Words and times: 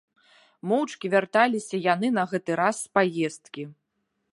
Моўчкі 0.71 1.11
вярталіся 1.15 1.83
яны 1.93 2.07
на 2.19 2.23
гэты 2.35 2.51
раз 2.65 2.75
з 2.83 2.87
праездкі. 2.97 3.73